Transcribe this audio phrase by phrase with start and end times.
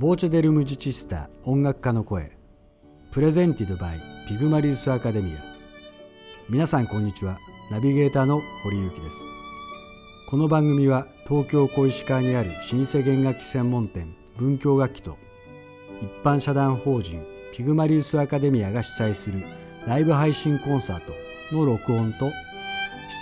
[0.00, 2.32] ボーチェ・デル・ムジチスタ音楽家の声。
[3.10, 5.44] プレゼンティドバイピグマリウスアカデミア。
[6.48, 7.36] 皆さんこんにちは。
[7.70, 9.28] ナビゲーターの堀幸です。
[10.30, 15.18] この番組は東京小石川にある老舗弦楽器専門店文教楽器と
[16.00, 17.22] 一般社団法人
[17.52, 19.44] ピグマリウスアカデミアが主催する
[19.86, 21.12] ライブ配信コンサート
[21.54, 22.30] の録音と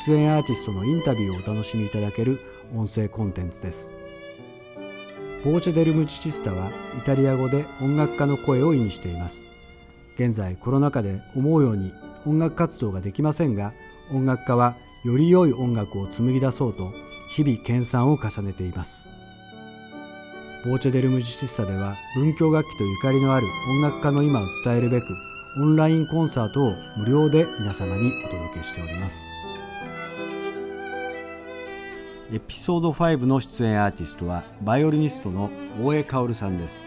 [0.06, 2.40] 出演アーティストのインタビューをお楽しみいただける
[2.72, 3.97] 音声コンテンツです。
[5.44, 9.48] ボーチェ・デル・ムチチスタはイタリア語で音楽家の声を意味しています。
[10.16, 11.94] 現在コロナ禍で思うように
[12.26, 13.72] 音楽活動ができませんが
[14.10, 16.92] 音楽家はより良い音楽を紡ぎ出そうと
[17.30, 19.08] 日々研鑽を重ねています。
[20.64, 25.04] ボーチェ・デル・ムジチスタでは文教楽器とゆかりのある音楽家の今を伝えるべく
[25.62, 29.37] オンラインコンサートを無料で皆様にお届けしております。
[32.30, 35.48] エピソード5の出演アーティストはバイオリニストの
[35.82, 36.86] 大江薫さんです。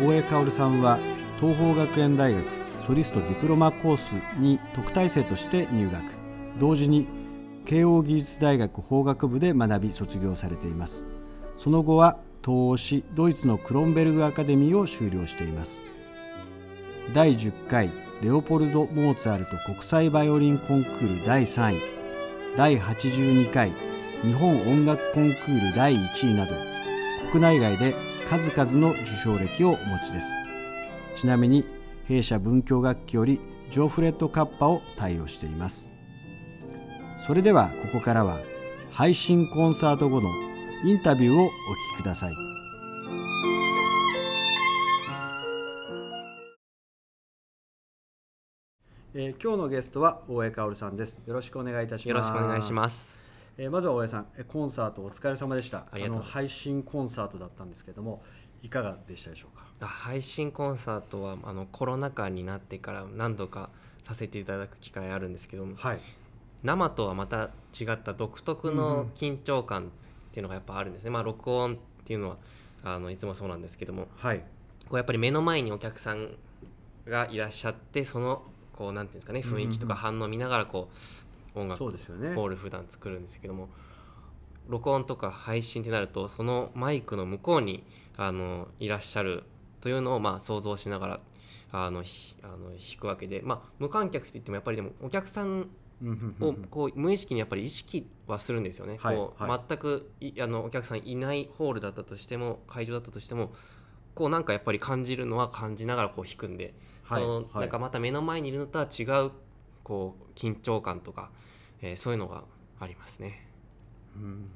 [0.00, 1.00] 大江薫さんは
[1.40, 2.44] 東邦学園大学
[2.78, 6.00] ソリストディプロマコースに特待生として入学。
[6.60, 7.08] 同時に
[7.64, 11.08] 慶應義塾大学法学部で学び卒業されています。
[11.56, 15.82] その後は東欧市ドイツのクロンベルグアカデミーを修了しています。
[17.12, 17.90] 第10回
[18.22, 21.80] レオポルド・モーツァルト国際バイオリンコンクール第3位。
[22.56, 23.89] 第82回
[24.22, 26.52] 日本音楽コンクール第1位など
[27.30, 27.94] 国内外で
[28.28, 30.34] 数々の受賞歴をお持ちです。
[31.16, 31.64] ちなみに
[32.04, 33.40] 弊社文教楽器より
[33.70, 35.90] ジョーフレットカッパを対応しています。
[37.16, 38.40] それではここからは
[38.90, 40.28] 配信コンサート後の
[40.84, 41.50] インタビューをお聞
[41.96, 42.32] きください。
[49.14, 51.20] えー、今日のゲストは大江香さんです。
[51.26, 52.08] よろしくお願いいたします。
[52.08, 53.29] よろしくお願いします。
[53.58, 55.86] えー、まずは大江さんコンサートお疲れ様でした。
[55.90, 58.22] あの配信コンサートだったんですけども
[58.62, 59.86] いかがでしたでしょうか？
[59.86, 63.70] 配信コンサートはあのコロナ禍になってから何度か
[64.02, 66.00] させていただく機会あるんですけども、はい、
[66.62, 69.86] 生とはまた違った独特の緊張感っ
[70.32, 72.36] ていうのがやっぱあるんですね、うん、まあ録音っていうのは
[72.82, 74.44] あのいつもそうなんですけども、はい、こ
[74.92, 76.28] うやっぱり目の前にお客さん
[77.06, 80.94] がいらっしゃってそのこうなんていうんですかね雰囲気とか反応を見ながらこう
[81.60, 83.68] 音楽そうですよ、ね、ホール普段作るんですけども
[84.68, 87.84] 録音とか配信ってなるとそのマイクの向こうに
[88.16, 89.44] あのいらっしゃる
[89.80, 91.20] というのをまあ想像しながら
[91.72, 95.68] あのあの弾くわけで、まあ、無観客って言ってもやっぱりでもお客さん
[96.40, 100.10] をこう無意識にやっぱり意識はするんですよね、はい、こう、はい、全く
[100.40, 103.52] あのお客さんいないホールだったとしても会場だったとしても
[104.14, 109.30] こうなんかやっぱり感じるのは感じながらこう弾くんで、はい、そのなんかまた目の前にいるのとは違う
[109.84, 111.30] こう緊張感とか、
[111.82, 112.44] えー、そういうのが
[112.78, 113.46] ありますね。
[114.16, 114.50] うん。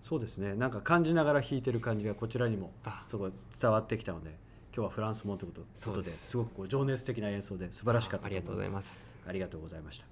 [0.00, 0.54] そうですね。
[0.54, 2.72] なんか感じながら弾いてる感じがこちらにも
[3.06, 4.36] すごい伝わってきたので
[4.74, 5.62] 今日はフランスもというこ
[5.92, 9.14] とですごくこう情熱的な演奏で素晴らしかったありがとうございます。
[9.26, 10.04] ありがとうございました、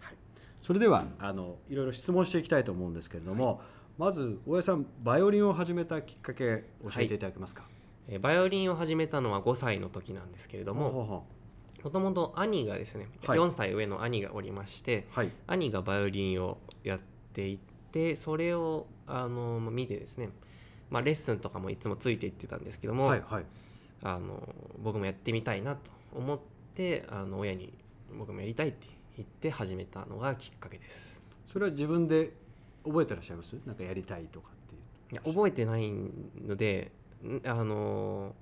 [0.00, 0.16] はい、
[0.60, 3.56] それではあのいろいろ質問していきたいと思うんですけれども、はい、
[3.98, 11.26] まず大江さんバイオリンを始めたきっかけ教えていただけますか、はい、えバイオリンを始めたのは5歳の時なんですけれども
[11.82, 16.98] もともと兄がですね、はい、4歳上の兄がおりまして、はい、兄がバイオリンをやっ
[17.32, 17.58] てい
[17.92, 20.30] てそれをあの見てですね、
[20.90, 23.44] まあ、レッスンとかもいつもついていってたんですけども、はいはい、
[24.02, 24.42] あの
[24.82, 26.40] 僕もやってみたいなと思っ
[26.74, 27.72] てあの親に
[28.16, 31.20] 僕もやりたいって言って始めたのがきっかけです。
[31.44, 32.32] それは自分で
[32.84, 33.56] 覚えてらっしゃいます？
[33.66, 34.80] なんかやりたいとかっていう。
[35.12, 35.90] いや覚えてない
[36.46, 36.92] ので
[37.44, 38.34] あの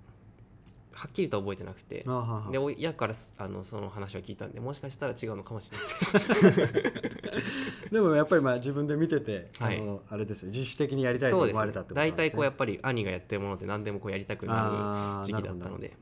[0.97, 2.05] はっきりと覚えてなくて。
[2.51, 5.87] で親からあのその話を聞いたんでもしかしたら違うのかもしれない。
[5.87, 10.51] ですけどでもやっぱりまあ自分で見てて、はい、あのあれですよ。
[10.51, 12.17] 自主的にやりたいと思われたってことですね。
[12.17, 15.97] 大体こうやっぱり兄がやってるものって何でもこうやりたくなる時期だったので。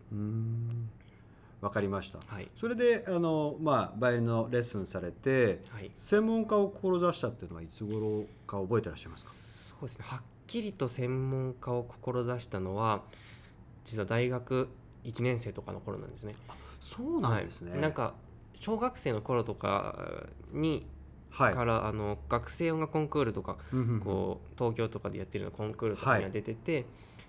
[1.61, 9.31] わかりました、はい、それであの、まあ、バイオリンのレッスンされて、はい、専門家を志したっていうのはいつ頃か覚えてらっしゃいますか？
[9.81, 10.05] そうですね。
[10.07, 13.03] はっきりと専門家を志したのは
[13.87, 14.69] 実は大学
[15.05, 16.35] 1年生とかの頃なんですね。
[16.81, 18.15] そうなんですね、はい、なんか
[18.61, 20.87] 小学生の頃とかに
[21.31, 23.57] はい、からあの学生音楽コンクールとか、
[24.05, 26.85] こう東京とかでやってるようなコンクールとかには出てて、はい、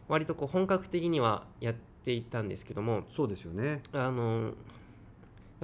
[0.10, 1.74] 割とこう本格的にはやっ
[2.04, 3.82] ていたんですけどもそうですよね。
[3.94, 4.54] あのやっ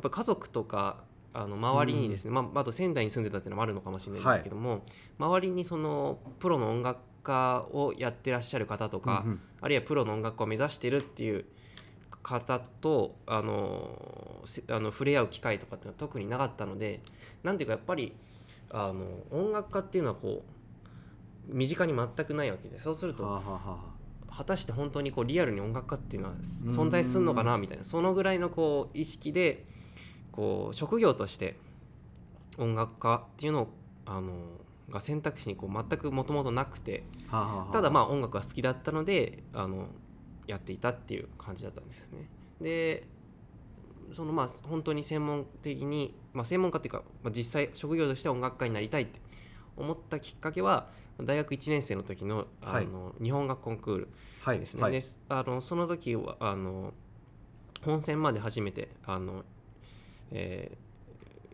[0.01, 1.03] ぱ家族とか
[1.33, 4.81] あの周りにですね、うん、まあ、あと仙台に住んでたっていうのもあるのかもしれないですけども、はい、
[5.19, 11.45] 周りにそのプロの音楽家をやってらっしゃる方とか、うんうん、あるいはプロの音楽家を目指してるっていう
[12.23, 16.99] 方とあのあの触れ合う機会とかっていうのは特になかったので
[17.43, 18.13] なんていうかやっぱり
[18.69, 20.43] あの音楽家っていうのはこ
[21.49, 23.23] う身近に全くないわけでそうすると
[24.35, 26.35] 果たして本当にこうリアルに音楽家っていうのは
[26.67, 29.65] 存在するのかなみたいなそのぐらいのこう意識で
[30.31, 31.57] こう職業として
[32.57, 33.67] 音楽家っていうのを
[34.05, 34.33] あの
[34.89, 37.03] が選択肢にこう全くもともとなくて
[37.73, 39.87] ただまあ音楽が好きだったのであの
[40.47, 42.29] やっていたっていう感じだったんですね。
[42.59, 43.07] で
[44.13, 49.19] そのまあ本当に専門的に、まあ、専門家っていうか、まあ、実際職業として音楽家になりたいって
[49.77, 50.89] 思ったきっかけは
[51.19, 54.91] 大学1年生の時のあの、はい、日本楽コンクールですね、はい。
[54.91, 56.93] はい、であのその時はあの
[57.83, 59.43] 本戦まで初めてあの、
[60.31, 60.77] え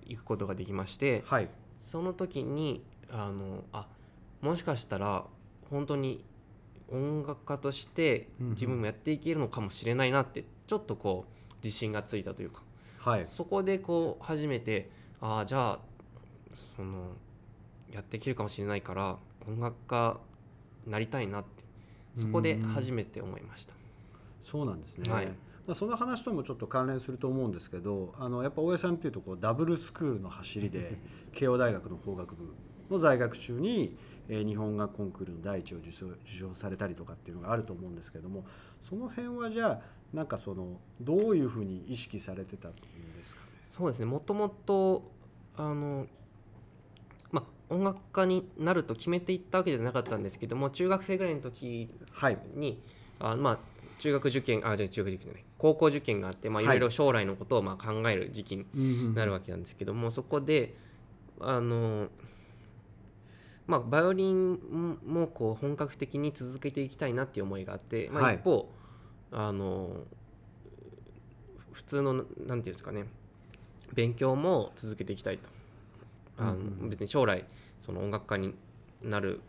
[0.05, 1.23] ー、行くことができまして、
[1.79, 3.87] その時にあのあ
[4.41, 5.25] もしかしたら
[5.69, 6.23] 本当に
[6.89, 12.61] 音楽家として自分もやっていけるのかもしれないなってちょっとこう自信がついたというか、
[12.99, 14.89] はい、そこでこう初めて
[15.19, 15.79] ああじゃあ
[16.75, 17.11] その
[17.91, 19.17] やっていけるかもしれないから
[19.47, 20.17] 音楽家
[20.85, 21.63] なりたいなって
[22.17, 23.73] そこで初めて思いました。
[24.41, 25.33] そうなんですね、はい、ま
[25.69, 30.97] あ、その話ともちょっと関連すると思うんですけどあのやっぱ大江さんっていうとこうダブルスクールの走りで
[31.33, 32.53] 慶応大学の法学部
[32.89, 33.97] の在学中に
[34.29, 38.45] え日本画コンクールの第一を受賞受賞されたりとかっていうのがあると思うんですけども
[38.81, 39.81] その辺はじゃあ
[40.13, 43.41] なんかそのどういうふうに意識されてたんですか？
[43.43, 44.05] ねそうですね。
[44.05, 45.11] もともと
[45.55, 46.07] あの
[47.31, 52.37] まあ音楽家になると決めていったわけじゃなかったんですけども中学生ぐらいの時に、はい、
[53.19, 53.59] あまあ
[53.99, 56.65] 中学受験あじゃ中学受験じゃない高校受験があって、まあ、い。
[56.65, 60.75] ろいろ将来のことをまあ考える時期になるわけなんですけども、そこで
[61.41, 62.07] あの
[63.67, 68.65] まあ、バイオリンもこう本格的に続けていきたいなっていう思いがあって、まあ、一方、はい、
[69.33, 69.89] あの
[71.73, 73.05] 普通のなんていうんですかね
[73.93, 75.49] 勉強も続けていきたいと。
[76.37, 77.45] あの、別に将来
[77.81, 78.53] その音楽家に
[79.01, 79.41] なる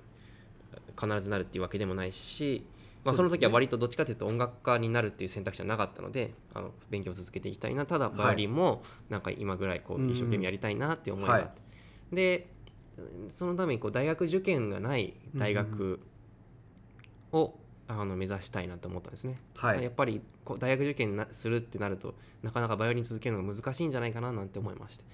[1.00, 2.64] 必ずなるっていうわけでもないし、
[3.04, 7.86] まあ、その時は割とどっちかというと音楽家になるっていう選択肢はなかったのであの勉強を続けていきたいな。
[7.86, 11.60] ただバイオリンもなんか今ぐらいこう一生懸命やりたいなっていう思いがあって、
[12.12, 12.48] で
[13.28, 16.00] そのためにこう大学受験がない大学
[17.32, 17.54] を、
[17.90, 25.04] あの目指したいなと思ったんですね、はい、やっぱりこう大学受験するってなるとなかなかバイオリン続けるのが難しいんじゃないかななんて思いまして。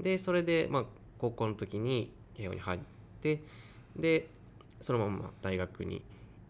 [0.00, 0.84] でそれで、まあ、
[1.18, 2.80] 高校の時に慶応に入っ
[3.20, 3.42] て
[3.96, 4.28] で
[4.80, 6.02] そのまま大学に、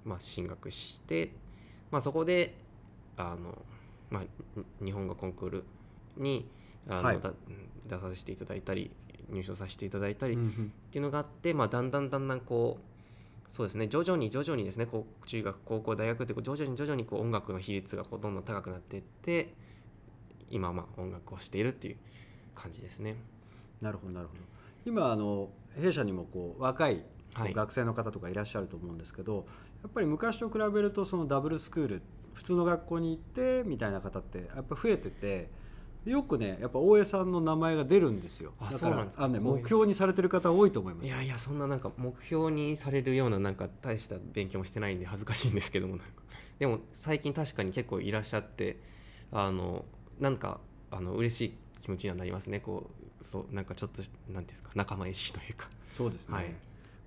[0.05, 1.33] まあ、進学して、
[1.91, 2.55] まあ、そこで
[3.17, 3.59] あの、
[4.11, 5.65] まあ、日本語コンクール
[6.17, 6.47] に
[6.91, 7.21] あの、はい、
[7.89, 8.91] 出させていただいたり
[9.33, 10.37] 入賞させていただいたりっ
[10.91, 19.53] ていうのがあって、まあ、だんだんだんだんこうそうですね徐々に徐々にですねこう中学高校大学ってこう徐々に徐々にこう音楽の比率がこうどんどん高くなっていって
[20.51, 21.97] 今まあ音楽をしているっていう
[22.55, 23.17] 感じですね。
[23.81, 24.41] なるほどなるほど。
[24.87, 25.51] 今あの
[25.81, 27.05] 弊社にもこう若い
[27.37, 29.45] 学生の方とかいらっしゃると思うんですけど、はい、
[29.85, 32.03] やっぱり昔と比べるとそのダブルスクール
[32.35, 35.51] 普通の学校に行ってみたいな方ってやっぱ増えてて
[36.05, 38.53] よくねやっぱ大江さんの名前が出るんですよ。
[38.61, 41.07] だからあ、ね、目標にされてる方多いと思います。
[41.07, 45.99] いやいやそんななんか目標にされるようななんか大した勉強もしてないんで恥ずかしいんですけども
[46.59, 48.81] でも最近確かに結構いらっしゃって
[49.31, 49.85] あの
[50.19, 50.61] なんか
[50.91, 52.61] あの嬉しい気持ちにはなりますね。
[52.61, 52.91] こ
[53.21, 54.03] うそうなんかちょっと
[54.33, 55.69] なんですか仲間意識というか。
[55.89, 56.55] そうですね、はい、やっ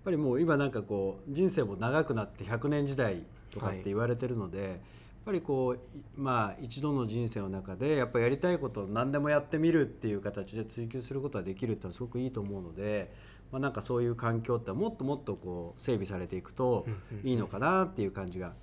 [0.06, 4.80] ぱりもう今なんかこう人生も長くなって100年時代とかって言われてるので、はい
[5.25, 13.12] ぱりこうまあ一度の人生の中でやっぱやりたいことを何でもやってみるっていう形で追求することができるってのはすごくいいと思うので、
[13.51, 16.86] まあ、なんかそういう環境ってもっともっとこう整備されていくと
[17.24, 18.53] いいのかなっていう感じが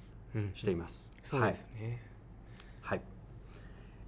[0.54, 1.12] しています。
[1.22, 2.00] そうですね、
[2.80, 3.02] はい、はい、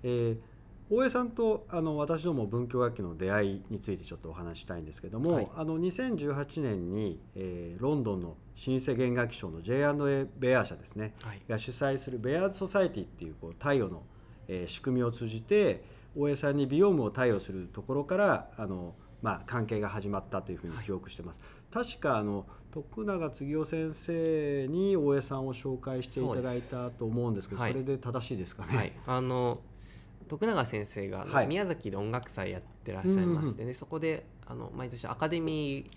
[0.05, 0.55] えー
[0.91, 14.03] 大江さんとあの私ども文教楽器の出会いについてちょっとお話したいんですけども、はい、あの2018年に、えー、ロンドンの老舗弦楽器賞の J&A ベア社ですね、はい、が主催するベアーズ・ソサエティっていうこう貸与の、
[14.49, 15.83] えー、仕組みを通じて
[16.17, 21.41] 大江さんにビヨームを貸与するところからあの、まあ、関係が始まったというふうに記憶してます。
[21.73, 28.97] はい、確かあの徳永次夫先生に大江さんを紹介していただいたと思うんですけどそれで正しいですかね？
[29.07, 29.61] あの
[30.29, 35.91] 徳永先生が宮崎で音楽祭やってらっしゃいましてね、はい、そこであの毎年アカデミー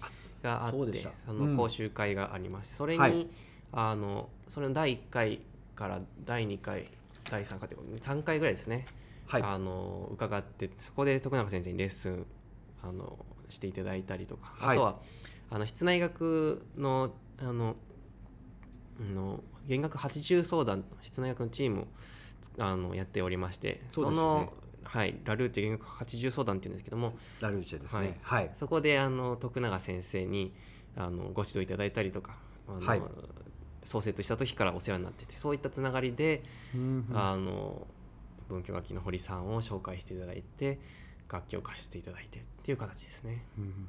[0.43, 3.27] があってその講習会がありまして、それに、はい、
[3.71, 5.41] あのそれの第1回
[5.75, 6.85] から第2回
[7.29, 8.85] 第3回という3回ぐらいですね、
[9.27, 12.25] はい、あの伺ってそこで徳永先生にレッスン
[12.83, 13.17] あの
[13.49, 14.99] していただいたりとか、あとは
[15.49, 17.75] あの室内学のあの
[18.99, 21.87] の弦楽80相談室内学のチームを
[22.59, 24.53] あのやっておりましてそ、ね,、の、
[24.87, 30.53] はい、ラルーチェ弦楽80相談っていうんですけどもラルーチェですね、はい、そこであの徳永先生に
[30.95, 33.01] あのご指導いただいたりとかあの、はい、
[33.83, 37.85] 創設した時からお世話になっててそういったつながりで、うんうん、あの
[38.49, 40.79] 文教楽器の堀さんを紹介していただいて
[41.29, 43.45] 楽器を貸していただいてっていう形ですね。
[43.57, 43.87] うん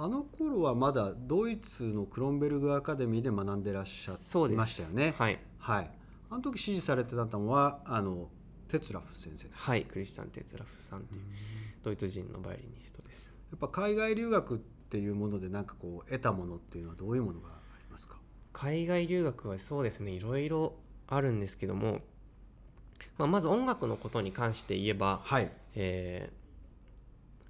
[0.00, 5.12] あの頃はまだドイツのクロンベルグアカデミーで学んでらっしゃいましたよね。
[5.18, 5.90] はい、はい、
[6.30, 8.28] あの時指示されてたのはあの
[8.68, 11.20] テツラフ先生はいクリスチャン・テツラフさんっていう
[11.82, 13.30] ドイツ人のバイオリニストです。
[13.50, 18.18] やっぱ海外留学っていうもので何かこう得たものっていうのはどういうものがありますか？
[18.52, 20.74] 海外留学はそうですねいろいろ
[21.06, 22.00] あるんですけども、
[23.16, 25.50] まあ、まず音楽のことに関して言えば、はい。
[25.74, 26.38] えー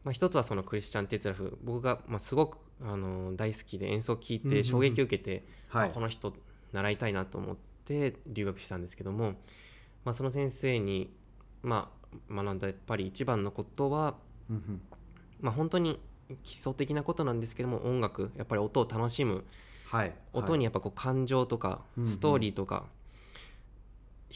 [0.04, 6.32] まあ、一つはそのクリスチャン・テツラフ僕がまあすごくあの大好きで演奏を聴いて衝撃を受けて、うんうんはい、この人
[6.72, 9.34] 習いたいなと思って留学したんですけども、
[10.08, 11.12] まあ、その先生に、
[11.62, 11.92] ま
[12.30, 14.14] あ、学んだやっぱり一番のことは、
[15.42, 16.00] まあ、本当に
[16.42, 19.44] 基礎的なことなんですけども音楽やっぱり音を楽しむ、
[19.84, 22.86] はい、音にやっぱこう感情とか、ストーリーとか、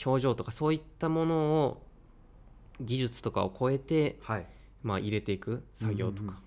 [0.05, 1.83] 表情とかそういったものを
[2.83, 4.47] 技術とかを超えて、はい、
[4.83, 6.39] まあ、入れていく作業とか、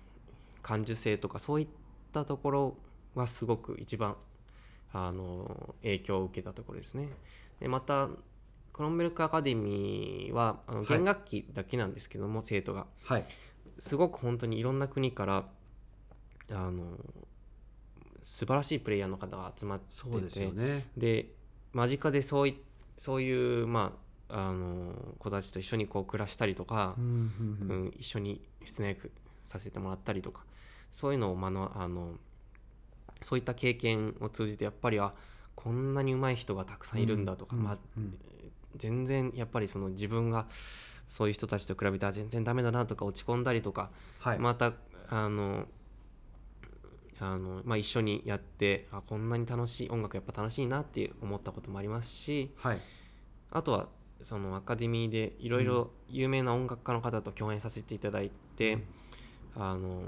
[0.62, 1.68] 感受性とかそういっ
[2.12, 2.76] たところ
[3.16, 4.14] はすごく一番
[4.92, 7.08] あの影響を受けたところですね。
[7.58, 8.08] でまた
[8.76, 13.24] クロンベルクアカデミーはあの弦楽器だけなんですけども、はい、生徒が、はい、
[13.78, 15.44] すごく本当にいろんな国から
[16.50, 16.82] あの
[18.20, 21.26] 素晴らしいプレイヤーの方が集まっててでね、で
[21.72, 22.60] 間近でそうい
[22.98, 23.94] そういうま
[24.28, 27.32] ああの子たちと一緒にこう暮らしたりとか、うん、
[27.66, 29.10] うん、一緒に室内役
[29.46, 30.44] させてもらったりとか
[30.92, 32.16] そういうのを、まのあの
[33.22, 35.14] そういった経験を通じてやっぱりあ
[35.54, 37.78] こんなに上手い人がたくさんいるんだとか、まあ、
[38.76, 40.46] 全然やっぱりその自分が
[41.08, 43.90] そういう人たちと比べたら全然ダメだなとか落ち込んだりとか、
[44.20, 44.72] はい、また
[45.08, 45.66] あの
[47.20, 52.80] あの、まあ、一緒にやってあこんなに楽しい音楽やっぱ楽しいなって思ったこともありますし、はい、
[53.50, 53.88] あとは
[54.22, 58.74] そのアカデミーでいろいろ有名な音楽家の方と共演させていただいて、
[59.56, 60.02] うん、あの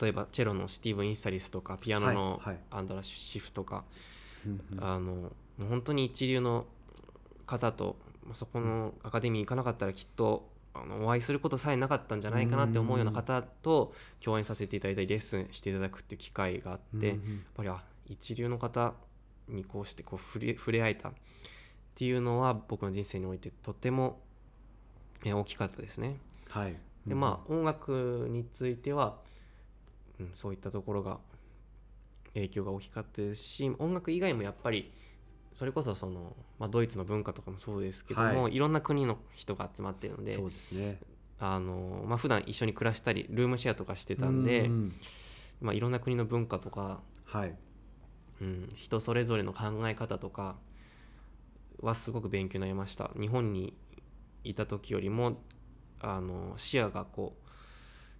[0.00, 3.84] 例えばチェロのスティーブン・インサリスとかピアノのアンドラ・シフとか、は
[4.46, 5.32] いはい、あの
[5.68, 6.66] 本当に一流の
[7.46, 7.96] 方と
[8.32, 17.16] そこのアカデミー行かなかったらきっとあのお会いすることさえなかったんじゃないかなって思うような方と共演させていただいたりレッスンしていただくっていう機会があってやっ
[17.54, 18.94] ぱりあ一流の方
[19.48, 21.12] にこうしてこう触れ触れ合えたっ
[21.94, 24.20] ていうのは僕の人生においてとても
[25.24, 26.18] 大きかったですね。
[26.48, 29.18] はい、でまあ音楽については、
[30.18, 31.18] うん、そういったところが
[32.34, 34.92] 影響が大きかったですし音楽以外もやっぱり
[35.54, 41.00] それこそその、まあ、ドイツの文化とかもそうですけども、はい、いろんな国の人が集まってるのでそうですね。
[41.38, 44.70] あのまあ普段一緒に暮らしたりルームシェアとかしてたんで
[45.60, 47.54] まあ、いろんな国の文化とか、はい。
[48.40, 50.56] うん、人それぞれの考え方とか
[51.80, 53.10] はすごく勉強になりました。
[53.18, 53.74] 日本に
[54.42, 55.40] いた時よりも
[56.00, 57.50] あの視野がこう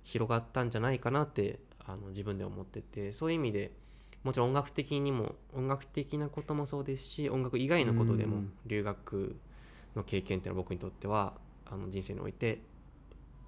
[0.04, 3.72] 広がったんじゃないかなってあの自分で思っててそういう意味で
[4.24, 9.36] もちろん音楽的にも音楽的なこともそうですし音楽以外のことでも留学
[9.94, 11.34] の経験っていうのは僕にとっては
[11.66, 12.62] あの人生において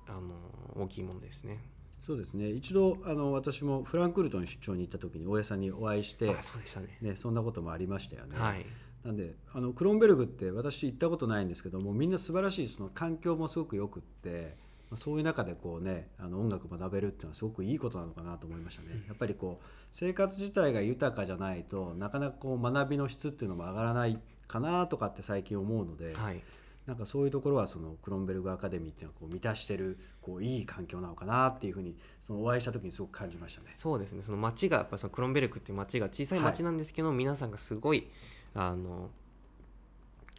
[0.06, 0.35] あの
[0.76, 1.59] 大きいものですね。
[2.06, 8.38] そうですね一度あの私もフランクフルトに出張に行った時に大家さんにお会いしてそうでしたねねそんなこともありましたよね。
[8.38, 8.64] はい、
[9.04, 14.56] なんであのクロンベルグって私行ったことないんですけどもみんな素晴らしいその環境もすごくよくって
[14.95, 19.02] そういう中でこうねあの音楽学べるっていうのはすごくいいことなのかなと思いましたね。
[19.09, 26.40] やっぱりこう生活自体が豊かじゃないとなかなかこう学びの質っていうのも上がらないかなとかって最近思うので、はい、
[26.87, 33.71] なんかそういうところはそのクロンベルグアカデミーっていうのはこう満たしてるこういい環境なのかなっていうふうにそのお会いした時にすごく感じましたね。
[33.73, 38.09] そうですねその町がやっぱそのクロンベルクっていう町が小さい町なんですけど、はい、皆さんがすごい
[38.55, 39.11] あの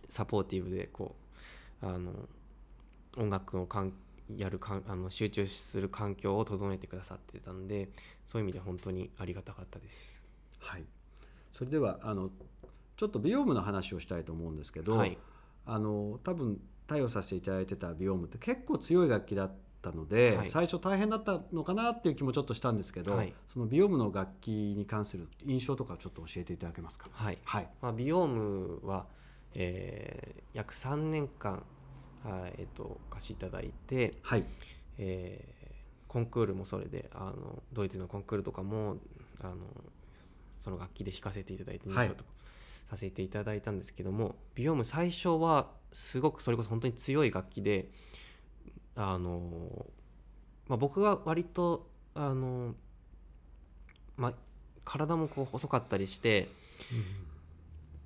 [0.08, 1.16] サポーティブでこ
[1.82, 2.12] うあの
[3.18, 3.98] 音楽の環境
[4.36, 7.90] やるかんあの集中する環境を整えてくださってたんで
[8.26, 10.24] そういう意味で本当にありがたかったです。
[10.60, 10.86] はい、
[11.52, 12.30] それではあの
[12.98, 15.18] ちょっとビオームの話をしたいと思うんですけど、はい、
[15.66, 27.10] あの多分対応させていただいてたビオームって結構強い楽器だったので、はい、最初大変だったのかなっていう気もちょっとしたんですけど、はい、そのビオームの楽器に関する印象とかちょっと教えていただけますか？
[27.12, 29.06] はい、はい、まあ、ビオームは、
[29.54, 31.64] えー、約3年間
[32.26, 34.44] えーと、貸しいただいて、はい。
[34.98, 38.98] えー、コンクールもそれであのドイツのコンクールとかも
[39.42, 39.56] あの
[40.62, 42.32] その楽器で弾かせていただいて入賞とか
[42.90, 47.90] させていただいたんですけども、はい、ビオーム最初はすごくそれこそ本当に強い楽器で
[48.96, 49.86] あの、
[50.68, 52.74] まあ、僕が割とあの、
[54.16, 54.34] まあ、
[54.84, 56.50] 体もこう細かったりして、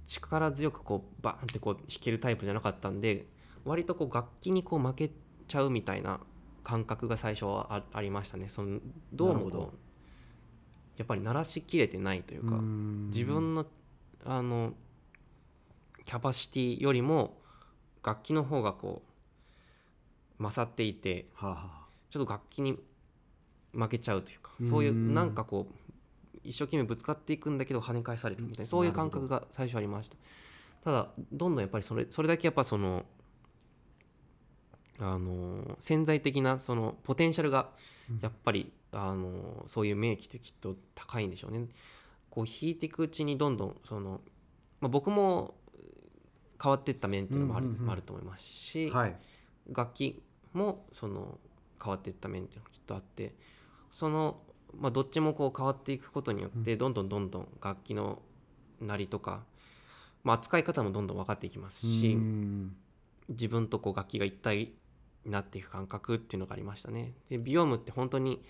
[0.05, 3.27] 力強くこうバーンってこう弾けるタイプじゃなかったんで
[3.65, 5.11] 割とこう楽器にこう負け
[5.47, 6.19] ちゃうみたいな
[6.63, 8.47] 感覚が最初はありましたね。
[8.49, 8.79] その
[9.13, 9.77] どうもこう
[10.97, 12.55] やっぱり鳴らしきれてないというか
[13.07, 13.65] 自分の
[14.23, 14.73] あの
[16.05, 17.37] キャパシティよりも
[18.03, 19.01] 楽器の方がこ
[20.39, 21.27] う勝っていて、
[22.09, 22.77] ちょっと楽器に
[23.73, 25.75] 負けちゃうというかそういうなんかこう
[26.43, 30.17] 一生懸命ぶつかっていくんだけど跳ね返されるみたいなそういう感覚が最初ありました。
[30.83, 33.05] ただどんどんやっぱりそれそれだけやっぱその
[35.01, 37.69] あの潜在的なそのポテンシャルが
[38.21, 41.67] やっぱり、あのそういう免疫ってきっと高いんでしょうね。
[42.29, 44.21] こう弾いていくうちにどんどんその、
[44.79, 45.55] まあ、僕も
[46.61, 49.15] 変わっていった面っていうのもある,、あると思いますし、はい、
[49.69, 50.21] 楽器
[50.53, 51.39] もその
[51.83, 53.33] 変わっていった面っていうのがきっとあって
[53.91, 54.37] その、
[54.79, 58.21] まあ、どっちもこう変わっていくことによってどんどんどんどん楽器の
[58.79, 59.43] なりとか、
[60.23, 62.17] まあ、扱い方もどんどん分かっていきますし
[63.29, 64.75] 自分とこう楽器が一体に
[65.25, 67.13] なっていく感覚っていうのがありましたね。
[67.29, 68.43] でビオームって本当に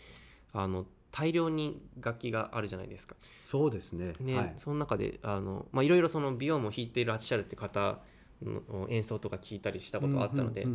[0.54, 3.16] あの大量に楽器があるじゃないですか。
[3.44, 4.14] そうですね。
[4.20, 8.00] ね、はい、その中であのまあいろいろそのビオームを弾いていらっしゃるって方
[8.42, 10.66] の演奏とか聞いたりしたことがあったので、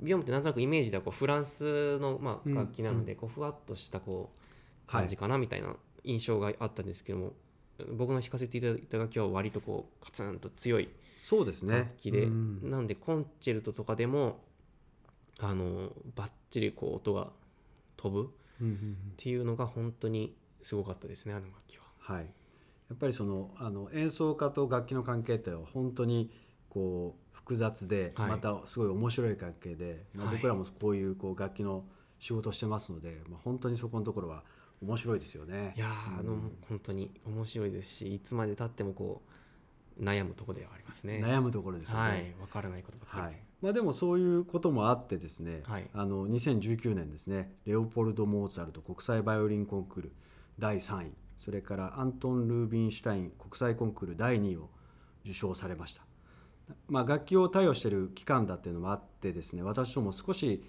[0.00, 7.34] ビオームってなんとなくイメージではこうフランスのまあ楽器なので、こうふわっとしたこう感じかなみたいな印象があったんですけども、はい、
[7.92, 14.40] 僕の弾かせていただいた楽器は割とこうカツンと強いそうですね楽器で、なのでコンチェルトとかでも
[15.40, 17.28] あのバッチリこう音が
[17.96, 18.30] 飛ぶ
[18.62, 21.84] っていうのが本当にすごかったですねあの楽器は。
[21.98, 22.26] はい、や
[22.94, 26.30] っぱりそのあの演奏家と楽器の関係って本当に
[26.68, 31.84] こう複雑で、またすごい面白い関係で、まあ、僕らもこういうこう楽器の
[32.20, 34.44] 仕事をしてますので、まあ、本当にそこのところは
[34.82, 35.74] 面白いですよね。
[35.76, 36.36] いや、うん、あの
[36.68, 39.22] 本当に面白いですしいつまでたってもこ
[39.98, 41.20] う悩むところではありますね。
[41.24, 42.02] 悩むところですよね。
[42.02, 43.22] はい、分からないことばっかり。
[43.22, 50.12] はいまあ、でもそういうこともあってですね、はい、あの2019年ですねレオポルド・モーツァルト国際バイオリンコンクール
[50.58, 54.70] 第3位それからアントン・ルービンシュタイン国際コンクール第2位を
[55.24, 56.02] 受賞されました、
[56.88, 60.64] まあ、楽器を貸与している期間だっていうのもあってですね私とも少し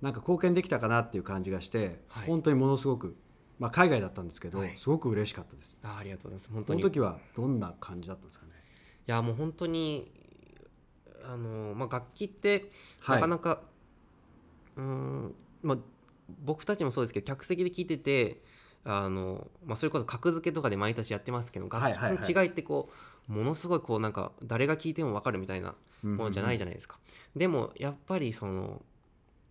[0.00, 3.16] なんか貢献できたかなっていう感じがして、はい、本当にものすごく、
[3.58, 5.80] まあ、海外だったんですけど、はい、すごく嬉しかったです。
[5.82, 6.50] あありがとうございます。
[6.52, 6.82] 本当に。
[6.82, 8.52] その時はどんな感じだったんですかね？
[9.08, 10.12] いやもう本当に
[11.28, 12.70] あの、まあ、楽器って
[13.06, 13.60] なかなか、は
[14.76, 15.78] い、うんまあ、
[16.42, 18.40] 僕たちもそうですけど客席で聴いてて
[18.84, 22.88] あの、まあ、それこそ格付けとかで毎年やってますけど楽器の違いってこ
[23.28, 26.98] う、ものすごいこうなんか誰が聴いても分かるみたいなものじゃないじゃないですか。
[27.36, 28.80] でもやっぱりその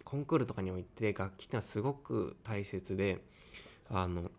[0.04, 3.22] コンクールとかにおいて楽器ってのはすごく大切で
[3.90, 4.32] あの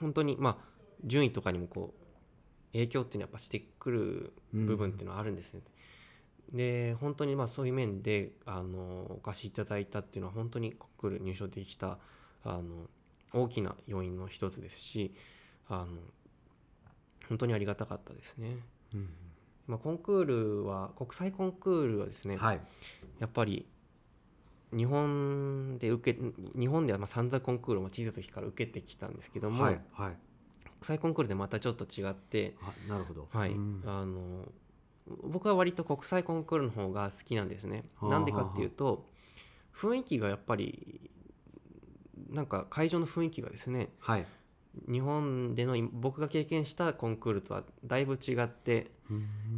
[0.00, 0.64] 本当にまあ
[1.04, 2.01] 順位とかにもこう
[2.72, 5.60] 影響っていうのはやっぱしてくる部分っていうのはあるんですね。
[6.50, 11.98] うん、で本当にまあそういう面であのお貸しいただいたっていうのは本当にコンクール入賞できた
[12.44, 12.88] あの
[13.32, 15.14] 大きな要因の一つですし
[15.68, 15.86] あの
[17.28, 18.56] 本当にありがたかったですね。
[18.94, 19.08] うん、
[19.66, 22.60] まあ、コンクールは国際コンクールはですね、はい、
[23.20, 23.66] やっぱり
[24.74, 26.20] 日本で受け
[26.58, 30.16] 日本ではまあ散々コンクールを小さい時から受けてきたんですけども、はいはい、国
[30.84, 32.56] 際コンクールでまたちょっと違って
[32.88, 34.46] なるほど、はい、あの
[35.24, 37.82] 僕は割と国際コンクールの方が好きなんですね。
[38.02, 39.04] なんでかっていうと
[39.74, 41.10] 雰囲気がやっぱり
[42.30, 44.26] なんか会場の雰囲気がですね、はい、
[44.90, 48.90] 日本での僕が経験したコンクールとはだいぶ違って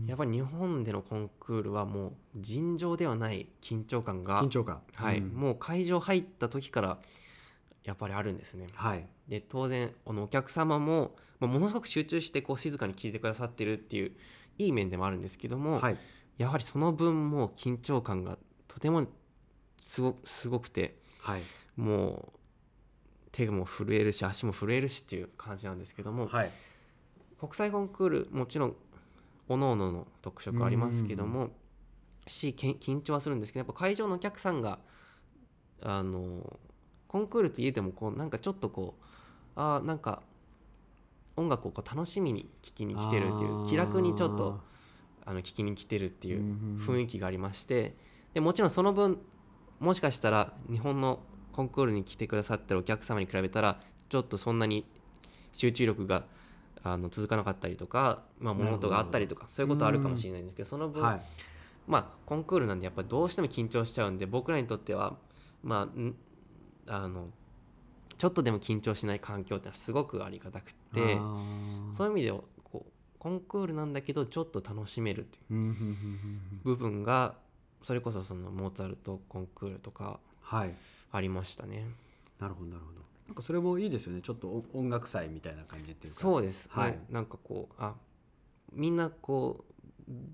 [0.06, 6.98] やっぱり日本でのコンクールはもう尋常ではない緊張感が緊張感、はい、もう会場入った時から
[7.84, 8.66] やっぱりあるんですね。
[8.74, 14.12] はい、で当然あのお客様も、まあ、ものすごく集中してこう静かに聞いてくださってるっていう
[14.58, 15.98] いい面でもあるんですけども、はい、
[16.38, 19.06] やはりその分も緊張感がとても
[19.78, 21.42] すごすごくて、はい、
[21.76, 22.38] もう
[23.32, 26.50] 手も震えるし足も震えるしっていう感じなんですけども、はい、
[27.38, 28.76] 国際コンクールもちろん
[29.48, 31.50] おのおのの特色ありますけども
[32.26, 34.78] し緊張はするんですけどやっぱ会場のお客さんが
[35.82, 36.58] あの
[37.14, 39.05] コンクールといえてもこうなんかちょっとこう
[39.55, 40.24] あなんか
[41.37, 44.59] 音楽をこう楽しみに聴きに来てるっていう気楽にちょっと
[45.24, 46.42] あの聴きに来てるっていう
[46.81, 47.94] 雰囲気がありまして
[48.33, 49.20] でもちろんその分
[49.79, 51.20] もしかしたら日本の
[51.53, 54.85] コンクールに来てくださってるお客様に比べたらちょっとそんなに
[55.53, 56.24] 集中力が
[56.83, 61.20] あの続かなかったりとか、まあ、物音があったりとかそういうことあるかもしれないんですけどその分、はい、
[61.87, 65.14] まあコンクールなんでやっぱりどうしても緊張しちゃうんで僕らにとっては
[65.62, 66.00] まあ
[66.86, 67.30] あの
[68.18, 71.16] ちょっとでも緊張しない環境ってのはすごくありがたくて
[71.96, 75.74] そういう意味でこうコンクールなんだけどちょっと楽しめるっていう
[76.62, 77.34] 部分が
[77.82, 80.20] それこそそのモーツァルトコンクールとか
[80.50, 81.76] ありましたね。
[81.76, 81.86] はい、
[82.40, 83.00] なるほどなるほど。
[83.26, 84.20] なんかそれもいいですよね。
[84.22, 86.20] ちょっと音楽祭みたいな感じっていうか。
[86.20, 87.94] そうです、はい、なんかこうあ
[88.72, 89.74] みんなこう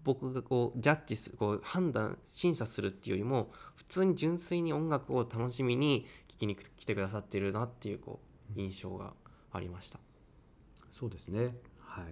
[0.04, 8.20] 僕がこうジャッジするこう判断審査するっていうよりも普通に純粋に音楽を楽しみに聴きに来てくださってるなっていうこ
[8.56, 9.12] う印象が
[9.52, 10.00] ありました。
[10.90, 11.54] そうですね。
[11.90, 12.04] はい、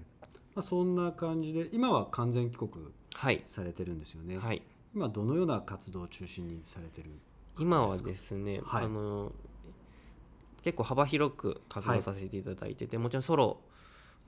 [0.55, 2.71] まあ、そんな感じで今は完全帰国
[3.47, 4.62] されてるんですよね、はい、はい、
[4.95, 7.11] 今どのような活動を中心にされてる
[7.59, 9.33] 今はですね、はい、あの
[10.62, 13.61] 結構幅広く活動させていただいてて、はい、もちろんソロ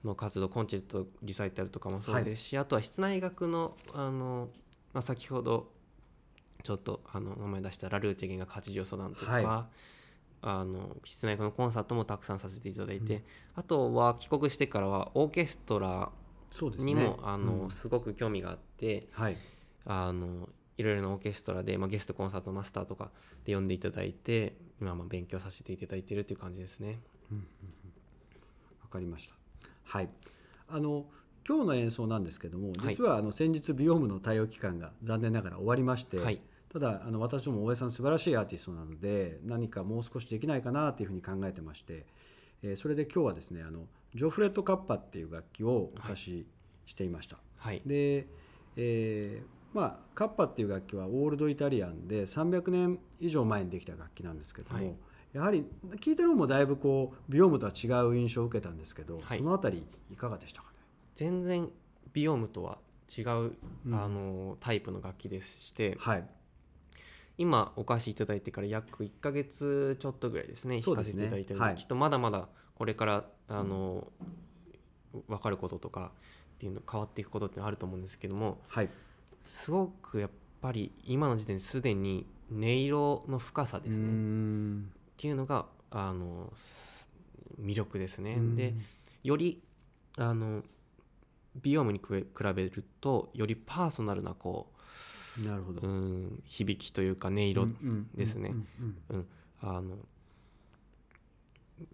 [0.05, 4.49] の活動コンチェルトリサイタルとかもそうですし、はい、あとは室内楽のあの、
[4.93, 5.69] まあ、先ほど
[6.63, 9.45] ちょっとあの名前出したラルーチェ弦楽八重奏団とか、はい、
[10.43, 13.23] あの室内楽のコンサートもたくさんさせていただいて、うん、
[13.57, 16.11] あとは帰国してからはオーケストラ
[16.79, 19.37] にも、ね、あの、うん、すごく興味があって、はい、
[19.87, 23.11] あのいろいろなオーケストラで、まあ、ゲストコンサートマスターとか
[23.45, 26.89] で呼んでいただいて今まあ勉強させていただいているという感じですね。
[26.89, 26.97] わ、
[27.33, 27.47] うん、
[28.91, 29.35] かりました。
[29.85, 30.09] はい。
[30.69, 31.05] あの
[31.47, 36.41] 今日の演奏なんですけども実はあの先日ビオームの対応期間が残念ながら終わりまして、はい、
[36.73, 42.07] ただあの私ども大江さん素晴らしいアーティストなので何かもう少しできないかなというふうに考えてまして、
[42.63, 46.47] えー、それで今日はですねあのジョフレット・カッパっていう楽器をお貸し
[46.87, 47.39] していました。
[47.59, 48.27] はい、で、
[48.77, 54.95] えーまあ、カッパっていう楽器はオールドイタリアンで300年以上前にできた楽器なんですけども、はい、
[55.33, 55.65] やはり
[55.97, 60.79] 聞いてるのもだいぶこうビオームとは違う印象を受けたんですけど、はい、その辺りいかがでしたかね？
[61.15, 61.71] 全然
[62.13, 62.79] ビオームとは
[63.17, 63.53] 違う、
[63.87, 66.25] うん、あのタイプの楽器でして、はい、
[67.41, 70.79] 今お貸しいただいてから約1か月ちょっとぐらいですね。
[70.79, 74.07] 弾かせていただいてるので、きっとまだまだこれからあの、
[75.27, 76.13] 分かることとか
[76.57, 78.91] っていうの変わっていくことってあると思うんですけども、はい、
[79.43, 84.05] すごくやっぱり今の時点ですでに音色の深さですね。
[84.05, 86.53] っていうのがあの
[87.59, 88.37] 魅力ですね。
[88.55, 88.75] で
[89.23, 89.63] より
[90.19, 90.63] あの
[91.57, 92.23] ビオームに比
[92.55, 94.80] べるとよりパーソナルなこう
[95.39, 95.87] なるほど。
[95.87, 97.67] うん響きというか音色
[98.15, 98.55] ですね。
[99.61, 99.99] あの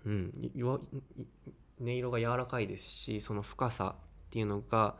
[0.04, 0.50] うん
[1.80, 4.96] 音色が柔らかいですしその深さっていうのが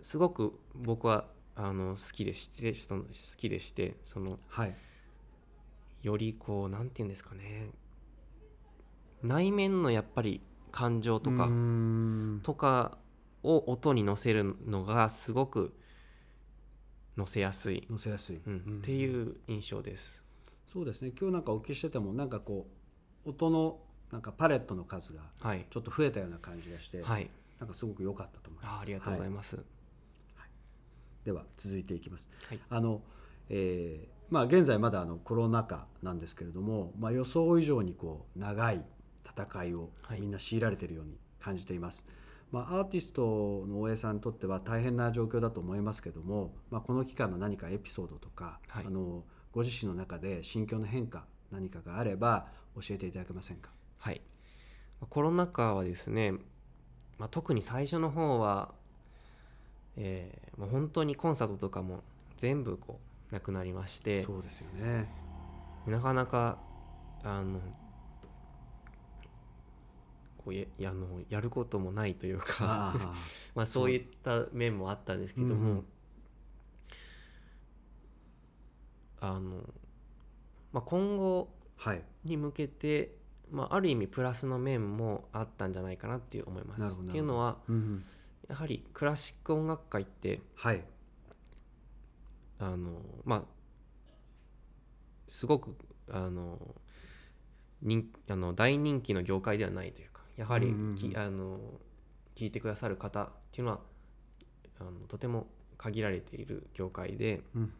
[0.00, 4.74] すごく僕はあの好きでしてその好きでしてその、はい、
[6.02, 7.70] よりこうなんて言うんですかね。
[9.22, 11.48] 内面のやっぱり感情とか
[12.44, 12.98] とか
[13.42, 15.74] を音に乗せるのがすごく
[17.18, 17.84] 乗せやすい。
[17.90, 20.22] 乗せやすい、うん、っていう印象です。
[20.68, 21.10] そうですね。
[21.18, 22.68] 今日なんかお聞きしててもなんかこ
[23.26, 23.80] う音の
[24.12, 27.28] なんかパレットの数がちょっと増えたような感じがして、はい、
[27.58, 28.72] なんかすごく良かったと思います。
[28.78, 29.64] あありがとうございます、はい。
[31.24, 32.30] では続いていきます。
[32.48, 33.02] はい、あの
[33.50, 38.84] えーまあ、現在まだあのコロナ禍なんですけれども、まあ、予想以上にこう長い
[39.24, 39.88] 戦いを
[40.20, 42.06] みんな強いられているように感じています。
[42.52, 53.70] はい、まあ、アーティストの大江さんにとっては大変な状況だと思いますけども、まあ、この期間の何かエピソードとか、はい、あのご自身の中で心境の変化何かがあれば教えていただけませんか？
[53.98, 54.20] はい。
[55.08, 56.32] コロナ禍はですね、
[57.18, 58.76] まあ、特に最初の方は
[60.00, 62.04] えー、もう本当にコンサートとかも
[62.36, 63.00] 全部こ
[63.32, 65.08] うなくなりましてそうですよね。
[65.88, 66.60] なかなか
[67.24, 67.58] あの
[70.48, 73.14] こうやあのやることもないというか
[73.54, 75.84] まあそういった面もあったんですけども、うん、
[79.20, 79.62] あの、
[80.72, 81.50] まあ、今後
[82.24, 83.08] に向けて、はい、
[83.50, 86.98] まあ、ある意味プラスの面もあったんじゃないかなっていう思います。
[86.98, 88.04] っていうのは、うん
[88.48, 90.82] やはりクラシック音楽界ってはい。
[92.58, 93.44] あのまあ
[95.28, 95.76] すごく
[96.10, 96.58] あの
[97.82, 100.07] 人あの大人気の業界ではないというか
[100.38, 101.58] やはり、うんきあの
[102.34, 103.80] 聞いてくださる方っていうのは
[104.80, 107.72] あのとても限られている業界で、うん、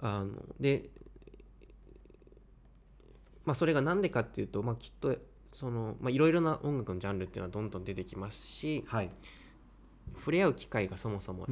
[0.00, 0.88] あので、
[3.44, 5.14] まあ、それが何でかっていうと、まあ、きっと
[5.52, 9.10] そのまあいろいろな音楽のジャンルっていうのはどんどん出てきますし、はい、
[10.16, 11.46] 触れ合う機会がそもそも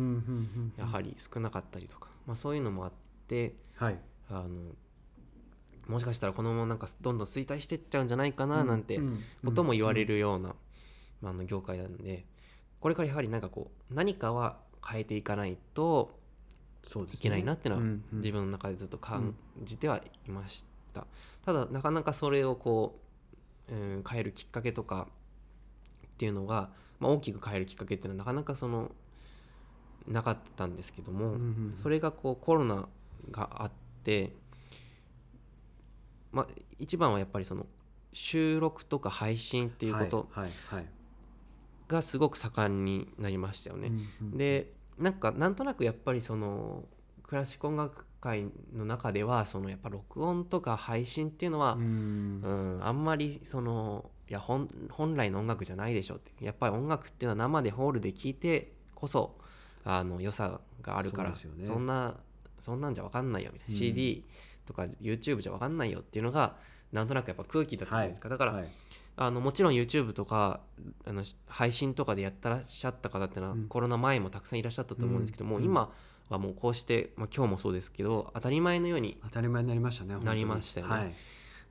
[0.79, 2.93] やはり少なかったりとか、まあ、そういうのもあっ
[3.29, 3.99] て、はい、
[4.31, 4.49] あの
[5.88, 9.01] もしかしたらこのままなんかどんどん衰退してっちゃうんじゃないかななんて
[9.45, 10.55] ことも言われるような、
[11.21, 12.25] まあ、あの業界なんで
[12.81, 16.18] これからやはりなんかこう何かは変えていかないと
[17.12, 21.07] いけないなっていうのは自分の中でずっと感じてはいました。
[21.45, 23.03] ただなかなかそれをこう
[23.71, 25.23] うん、変えるきっかけとかって
[26.12, 26.68] っていうのが、
[27.01, 28.92] まあ、大きく変えるきっかけっていうのはなかなかその
[30.07, 31.35] なかったんですけども、
[31.75, 32.87] それがこうコロナ
[33.33, 33.71] があっ
[34.05, 34.33] て
[36.33, 37.66] まあ一番はやっぱりその
[38.12, 40.29] 収録とか配信っていうこと
[41.88, 43.92] がすごく盛んになりましたよね。
[44.21, 46.85] でなんかなんとなくやっぱりその
[47.23, 52.81] クラシック音楽界の中ではそのやっぱ録音とか配信っていうのはうん。
[52.83, 59.37] あんまりそのいや本本来の音楽じゃないでしょってやっぱり音楽っていうのは生でホールで聴いてこそ
[59.85, 62.16] あの良さがあるからそんな
[62.61, 64.25] そんなんじゃ分かんないよみたいな、CD
[64.66, 66.57] とか YouTube じゃ分かんないよっていうのが
[66.92, 68.68] なんとなくやっぱ空気だったじゃないですか、はい、だから、はい、
[69.16, 70.61] あのもちろん YouTube とか
[71.07, 75.92] あの配信とかでやってらっしゃった方っていうのは、うん、コロナ前もたくさんいらっしゃったと思うんですけども、うん、今
[76.29, 80.92] はもうこうして、まあ、今日もそうですけど当たり前のように当たり前になりましたねなりましたよね。
[80.92, 81.14] はい、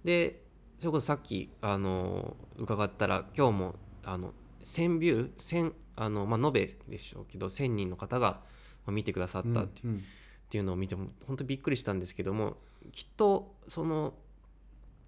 [0.04, 0.43] で
[0.80, 8.41] それこそさっきあの伺ったら今日もあの1000ビュー1000あの、まあ、延べでしょうけど1000人の方が
[8.88, 10.04] 見てくださったっていううんうん、っ
[10.49, 12.58] ていうのを見ても本当びっくりしたんですけども
[12.91, 14.13] きっとその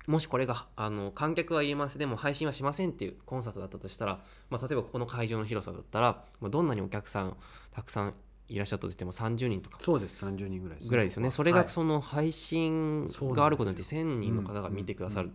[0.06, 1.98] もしこれがあの観客は入れます。
[1.98, 7.38] でも配信はしませんっていうコンサートだったとしたら、まあ、例えばここの会場の広さだったら、まあ、どんなにお客さん
[7.72, 8.14] たくさん
[8.50, 10.26] いらっしゃったとしても30人とかそうです。
[10.26, 11.32] 30人ぐらいです、ね、ぐらいですよね。
[11.32, 15.32] それがその配信があることによって1000人の方が見てくださる、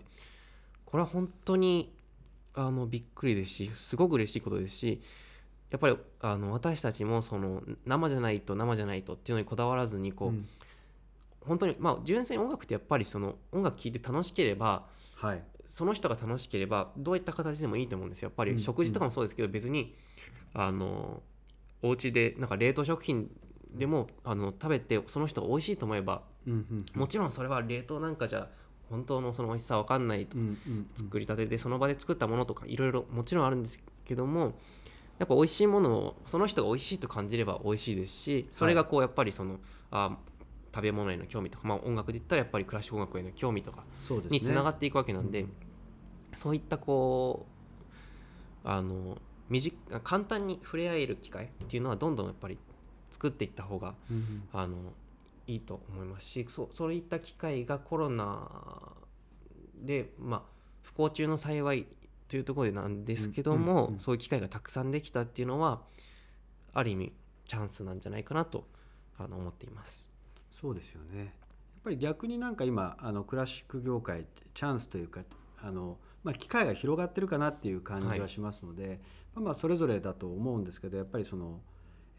[0.85, 1.92] これは本当に
[2.55, 5.01] あのびっくりですしすごく嬉しいことですし
[5.70, 10.48] やっぱりあの私たちもその生じゃないと生じゃないとっていうのにこだわらずにこう、うん、
[11.48, 18.28] 本当にまあ純粋に音楽ってやっぱりその音楽聴いて楽しければ、はい、その人が楽しければどういった形でもいいと思うんですよ。
[18.28, 19.96] やっぱり食事とかもそうですけど、別に
[20.54, 21.22] あの
[21.82, 23.30] お家でなんか冷凍食品
[23.74, 26.22] でもあの食べてその人が美味しいと思えば、
[26.94, 28.48] もちろんそれは冷凍なんかじゃ
[28.90, 30.37] 本当のその美味しさ分かんないと、
[30.96, 34.54] 作りたてでその場で作ったものとかいろいろもちろんあるんですけども
[35.18, 39.58] やっぱ美味しいものをその人が美味しいと感じれば美味しいですしそれがこうやっぱりその、
[39.90, 40.16] あ
[40.74, 43.85] 食べ物への興味とか、まあ、音楽で言ったらやっぱりクラシック音楽への興味とか
[44.31, 45.46] につながっていくわけなんで
[46.35, 47.46] そういったこ
[48.64, 52.59] うあの短簡単に触れ合える機会っていうのはどんどんやっぱり
[53.11, 54.76] 作っていった方が、うん、あの
[55.46, 58.46] いいと思いますしそそういった機会がコロナ
[59.81, 60.42] で、まあ、
[60.83, 61.87] 不幸中の幸い
[62.28, 65.81] というところでなんですけども、うんうん、そういう機会がたくさんできたっていうのは
[66.74, 67.12] ある意味
[67.46, 68.66] チャンスなんじゃないかなと
[69.18, 70.07] あの思っています。
[70.60, 71.18] そうですよね。
[71.18, 71.28] やっ
[71.84, 75.20] ぱり逆になんか今あのクラシック業界チャンスというか
[75.62, 78.98] あの、まあ、機会が広がってるかなっていう感じはしますので、はい、ま
[79.36, 81.60] あ、まあそれぞれだと思うんですけどやっぱりその、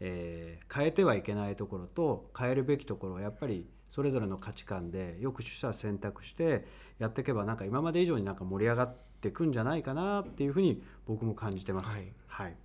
[0.00, 6.64] えー、変えてはいけないところと変えるべきところはやっぱりそれぞれの価値観でよく取捨選択して
[6.98, 11.92] やっていけばなんか今まで以上になんか盛り上がっていくんじゃないかなっていうふうに僕も感じてます。
[11.92, 12.56] はい、はい、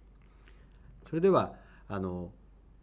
[1.09, 1.55] それでは
[1.89, 2.31] あの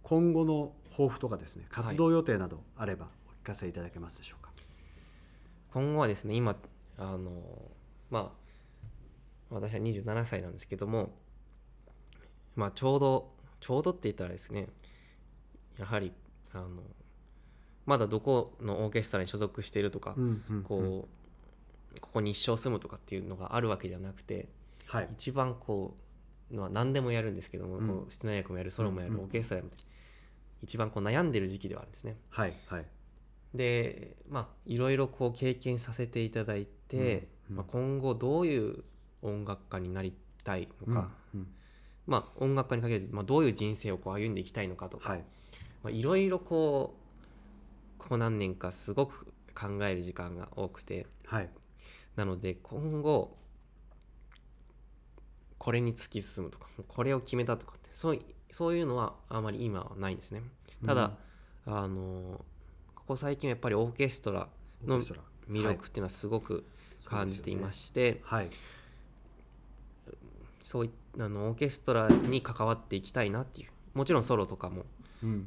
[0.02, 4.50] 今後の抱負とかですね活動予定などあればお聞かせいただけますでしょうか、
[5.72, 6.55] 今後はですね今
[6.98, 7.31] あの
[8.11, 8.42] まあ
[9.50, 11.11] 私は27歳なんですけども
[12.55, 14.68] まあちょうどちょうどって言ったらですね
[15.78, 16.12] やはり
[16.52, 16.68] あの
[17.87, 20.14] まだどこのオーケストラに所属しているとか、
[20.64, 24.48] こうここに一生住むとかっていうのがあるわけではなくて、
[24.87, 25.96] はい、一番こ
[26.50, 29.68] うのは何でもやるんですけども、うん、こう室内役もやるソロもやる、オーケストラも
[30.62, 32.16] 一番こう悩んでる時期ではあるんですね。
[32.31, 32.87] はいはい、
[33.55, 37.03] でまあいろいろこう経験させていただいて、うん
[37.51, 38.85] うん、まあ、今後どういう
[39.22, 41.46] 音楽家になりたいのか、うんうん、
[42.07, 45.25] まあ、音楽家に限らず、まあ、どういう人生をこう歩んでいきたいのかとか、はい。
[45.83, 46.94] まあ、いろいろこ
[47.98, 51.51] うここ何年かすごく考える時間が多くて、はい、
[52.16, 53.37] なので今後
[55.59, 58.20] これに突き進むとかこれを決めたとかってそう
[58.53, 60.43] そういうのはあまり今はないんですね。
[60.87, 61.12] ただ、
[61.67, 62.45] うん、あの
[62.95, 64.47] ここ最近はやっぱりオーケストラ
[64.85, 65.01] の
[65.49, 66.65] 魅力っていうのはすごく
[67.07, 68.51] 感じていまして、はい、
[70.62, 74.85] そういったのオーケストラに関わっていきたいなっていうもちろんソロとかも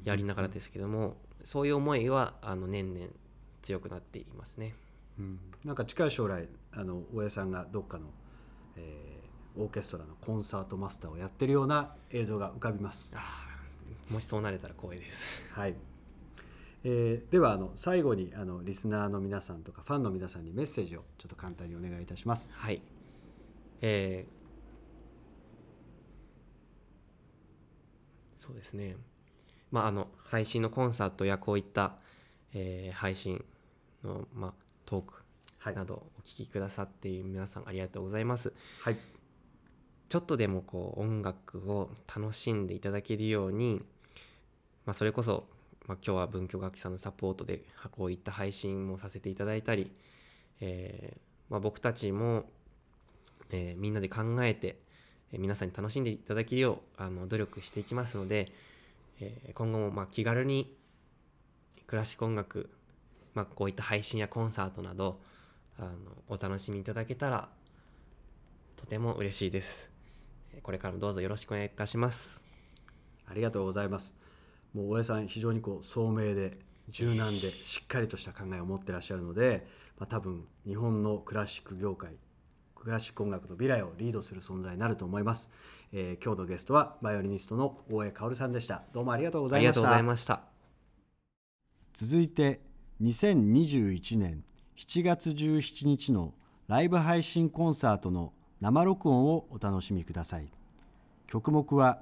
[0.04, 3.08] やりながらですけども、うん、そういう思いはあの年々
[3.62, 4.74] 強くなっていますね。
[5.20, 8.08] うん、なんか近い将来あの大家さんがどっかの、
[8.78, 9.15] えー
[9.58, 13.16] オーケストラのコンサートマスターをやってるような映像が浮かびます。
[14.10, 15.44] もしそうなれたら光栄です。
[15.52, 15.76] はい、
[16.84, 22.52] えー、ではあの最後にあのリスナーの皆さんとかファンの皆さんにメッセージをちょっと簡単にお願いいたします。
[22.54, 22.82] はい。
[23.82, 28.98] えー、そうですね。
[29.72, 31.96] まああの配信のコンサートやこういった、
[32.54, 33.44] えー、配信
[34.04, 34.54] の、まあ、
[34.86, 35.26] トーク
[35.74, 38.54] などお聞きくださっている皆さんありがとうございます。
[38.82, 38.98] はい、
[40.16, 43.82] ちょっとでもこう音楽を楽しんでいただけるように、
[44.86, 45.46] まあ、それこそ、
[45.88, 49.92] まあ、今日は文教楽器さんのサポートでこういった配信もさせていただいたり、
[50.62, 52.46] えー、まあ、僕たちも、
[53.52, 54.80] えー、みんなで考えて、
[55.34, 58.54] え皆さんに楽しんでいただけるようあの努力していきますので、
[59.20, 60.78] え今後もま気軽に
[61.88, 62.70] クラシック音楽、
[63.34, 65.20] まあ、こういった配信やコンサートなど
[65.78, 65.90] あの
[66.30, 67.50] お楽しみいただけたら
[68.78, 69.95] とても嬉しいです。
[70.62, 72.46] これからもどうぞよろしくお願いいたします。
[73.28, 74.16] ありがとうございます。
[74.74, 79.66] もう大江さん非常にこう聡明で柔軟でしっかりとした考えを持ってらっしゃるので、
[79.98, 82.12] まあ、多分日本のクラシック業界
[82.76, 85.50] クラシック音楽の未来をリードする存在になると思います、
[85.92, 90.42] えー、今日のゲストはバイオリニストの大江薫さんでしたどうもありがとうございましたありがとうございました
[91.94, 92.62] 続いて
[93.02, 94.44] 2021年
[94.78, 96.34] 7月17日の
[96.68, 100.50] ライブ配信コンサートの生録音をお楽しみください。
[101.28, 102.02] 曲目は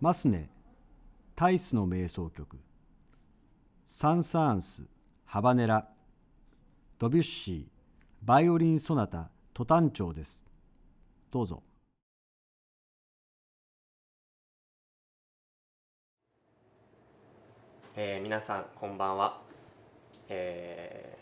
[0.00, 0.50] マスネ
[1.34, 2.58] タイスの瞑想曲。
[3.86, 4.84] サン・サーンス
[5.24, 5.88] ハバネラ。
[6.98, 7.64] ドビュッシー
[8.22, 10.44] バイオリン・ソナタトタン調です。
[11.30, 11.62] どうぞ。
[17.96, 19.40] えー、皆さんこんばんは、
[20.28, 21.18] え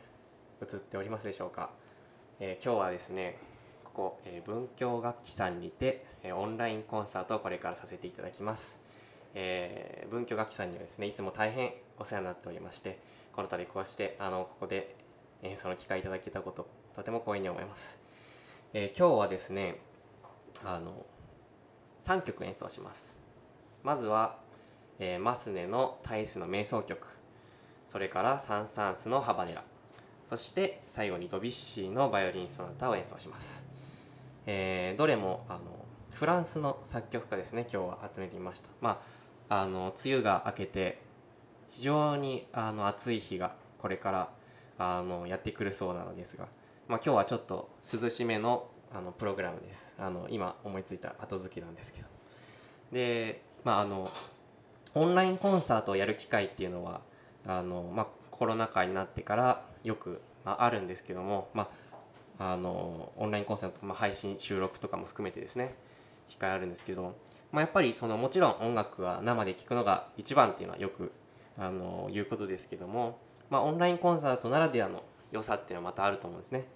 [0.61, 1.71] ー、映っておりますでしょうか、
[2.39, 3.39] えー、今日はですね
[3.97, 8.79] こ、えー、文教楽器さんにて、えー、オンラインコンサートをこれからさせていただきます、
[9.35, 12.99] えー、文教楽器さんにはですねいつも大変お世話になっておりまして
[13.33, 14.95] この度こうしてあのここで
[15.43, 17.99] 演奏の機会いただけたこととても光栄に思います、
[18.75, 19.81] えー、今日はですね
[20.65, 21.07] あの
[22.03, 23.17] 3曲演奏します。
[23.87, 24.39] まずは、
[24.99, 27.07] えー、マスネのタイスの瞑想曲
[27.87, 29.63] それからサン・サンスのハバネラ
[30.27, 33.65] そして最後にドビッシーのバイオリン・ソナタを演奏します、
[34.47, 35.61] えー、どれもあの
[36.15, 38.69] フランスの作曲家ですね今日は集めてみました。
[38.81, 39.03] ま
[39.49, 41.03] ああの梅雨が明けて
[41.71, 44.31] 非常にあの暑い日がこれから
[44.79, 46.47] あのやってくるそうなのですが、
[46.89, 49.95] まあ、今日はちょっと涼しめのあのプログラムです。
[49.99, 52.09] あの今思いついた後付けなんですけど。
[52.93, 54.09] でまああの
[54.95, 57.03] オンラインコンサートをやる機会っていうのは
[57.47, 61.69] あの、まあ、コロナ禍になってからよく、まあ、あるんですけども、まあ、
[62.39, 65.75] あのオンラインコンサート、まあ、配信収録とかも含めてですね
[66.29, 67.17] 機会あるんですけど、
[67.53, 71.13] まあ、やっぱりそのもちろん音楽は生で聴くのが一番っていうのはよく
[71.59, 73.19] あのいうことですけども、
[73.49, 76.67] まあ、オンラインコンサートならではの良さっていうのはまたあると思うんですね。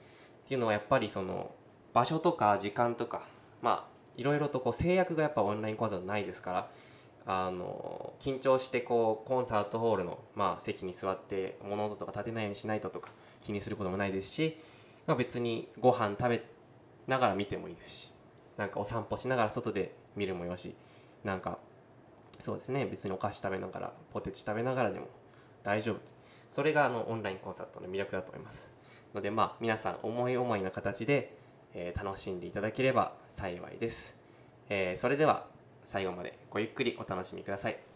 [0.44, 1.52] っていうのはやっぱりその
[1.92, 3.22] 場所とか時間とか
[3.62, 6.70] まあいろいろとこう制約がやっぱオンラインコンサートないですから
[7.26, 13.10] あの緊張してこうコンサートホールの、まあ、席に座って物音とか立てないようにしないととか
[13.42, 14.58] 気にすることもないですし、
[15.10, 16.44] まあ、別にご飯食べ
[17.08, 18.12] ながら見てもいいし
[18.56, 20.72] なんかお散歩しながら外で見るもよし
[21.24, 21.58] なんか
[22.38, 25.08] そうですね別にお菓子食べながらポテチ食べながらでも
[25.64, 25.96] 大丈夫。
[26.48, 28.70] それがあのオンラインコンサートの魅力だと思います。
[29.12, 31.36] のでまあ皆さん思い思いな形で、
[31.74, 34.16] えー、楽しんでいただければ幸いです、
[34.68, 35.48] えー、それでは
[35.84, 37.89] 最後までごゆっくりお楽しみください。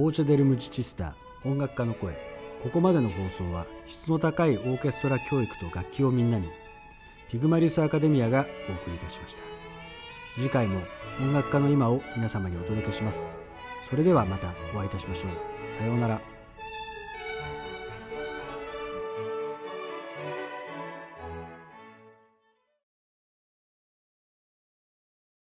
[0.00, 2.14] ボーチェ・デル・ムチチスタ音楽家の声。
[2.62, 6.48] ここまでの放送は質の高いオーケストラ教育と楽器をみんなに
[7.28, 9.42] ピグマリウスアカデミアがお送りいたしました。
[10.38, 10.80] 次回も
[11.20, 13.28] 音楽家の今を皆様にお届けします。
[13.82, 15.32] それではまたお会いいたしましょう。
[15.70, 16.39] さようなら。